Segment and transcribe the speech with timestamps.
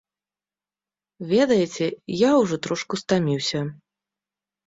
[1.33, 1.85] Ведаеце,
[2.21, 3.59] я ўжо трошку стаміўся.